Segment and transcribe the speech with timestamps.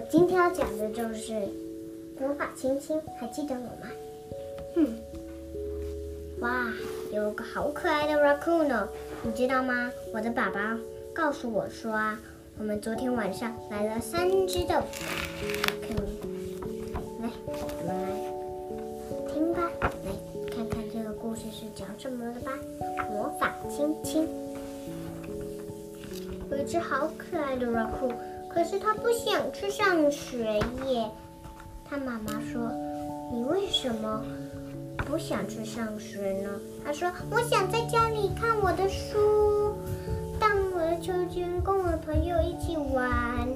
[0.00, 1.34] 我今天要讲的就是
[2.18, 3.90] 魔法亲亲，还记得我吗？
[4.76, 4.98] 嗯，
[6.40, 6.72] 哇，
[7.12, 8.88] 有个好可爱的 raccoon 哦，
[9.22, 9.92] 你知道吗？
[10.14, 10.74] 我的爸爸
[11.12, 12.18] 告诉我说啊，
[12.58, 14.72] 我们昨天晚上来了三只的。
[14.72, 14.84] 来，
[16.96, 17.30] 我们
[17.86, 17.92] 来
[19.30, 19.90] 听吧，来
[20.50, 22.52] 看看这个故事是讲什么的吧。
[23.10, 24.26] 魔法亲亲，
[26.50, 28.14] 有一只好可爱的 raccoon。
[28.52, 31.10] 可是他不想去上学耶。
[31.88, 32.70] 他妈妈说
[33.32, 34.22] ：“你为什么
[34.98, 36.50] 不想去上学呢？”
[36.84, 39.74] 他说：“我想在家里看我的书，
[40.38, 43.48] 荡我的秋千，跟我的朋友一起玩。”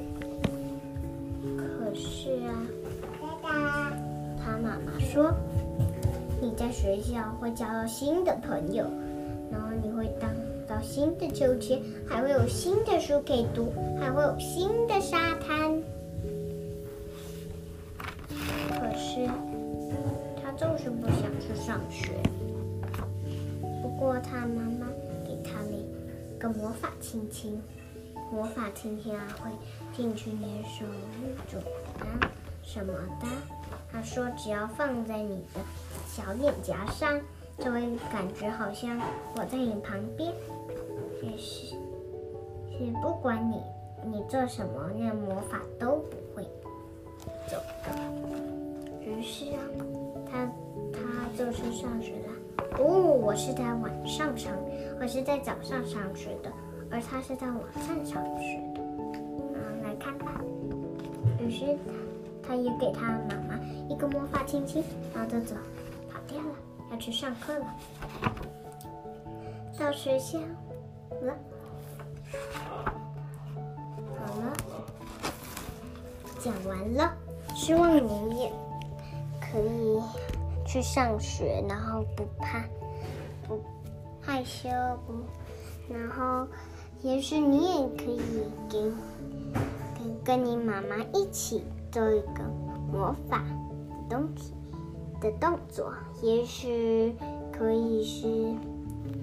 [1.57, 2.41] 可是
[3.43, 3.93] 啊，
[4.43, 5.33] 他妈妈说
[6.43, 8.85] ：“你在学校会交到新的朋友，
[9.51, 10.29] 然后你会当。”
[10.75, 15.81] 到新的秋千，还会有新的书可以读，还会有新的沙滩。
[18.71, 19.29] 可是
[20.43, 22.11] 他就是不想去上学。
[23.81, 24.89] 不过他妈妈
[25.25, 27.63] 给他了一个魔法亲亲，
[28.33, 29.51] 魔法亲亲啊会
[29.97, 30.85] 进去你的手、
[31.47, 31.59] 肘
[32.01, 32.19] 啊
[32.65, 33.29] 什么的。
[33.93, 35.61] 他说只要放在你的
[36.09, 37.21] 小脸颊上。
[37.57, 37.81] 就会
[38.13, 38.99] 感觉好像
[39.37, 40.33] 我在你旁边，
[41.25, 41.77] 也是，
[42.71, 43.63] 是不管你
[44.05, 46.45] 你做什么，那魔法都不会
[47.49, 47.91] 走的。
[49.01, 49.61] 于是啊，
[50.31, 50.47] 他
[50.93, 50.99] 他
[51.37, 52.29] 就去上学了。
[52.79, 54.53] 哦，我是在晚上上，
[55.01, 56.53] 我是在早上上学的，
[56.91, 58.83] 而他是在晚上上学的。
[59.55, 60.41] 嗯，来看吧。
[61.41, 61.77] 于是
[62.43, 63.59] 他他也给他妈妈
[63.89, 65.57] 一个魔法亲亲，然后就走，
[66.11, 66.55] 跑掉了。
[66.91, 67.67] 要去上课了，
[69.79, 70.39] 到学校
[71.25, 71.35] 了，
[74.17, 74.53] 好了，
[76.39, 77.13] 讲完了。
[77.55, 78.53] 希望你也
[79.41, 80.01] 可以
[80.67, 82.65] 去上学，然后不怕，
[83.47, 83.61] 不
[84.21, 84.69] 害羞，
[85.07, 85.15] 不，
[85.93, 86.47] 然后
[87.03, 88.21] 也许你也可以
[88.71, 88.93] 跟
[89.95, 92.43] 跟跟你妈妈一起做一个
[92.93, 94.53] 魔法的东西。
[95.21, 95.91] 的动作，
[96.21, 97.17] 也许
[97.51, 98.55] 可以是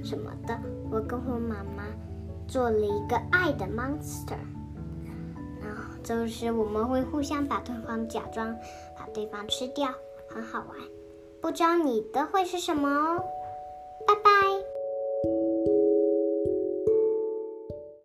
[0.04, 0.60] 什么的？
[0.92, 1.86] 我跟我妈妈
[2.48, 4.38] 做了一个爱的 monster，
[5.62, 8.56] 然后就是我们会互相把对方假装
[8.98, 9.90] 把对方吃掉，
[10.28, 10.78] 很好玩。
[11.42, 13.24] 不知道你的会是什么哦？
[14.06, 14.41] 拜拜。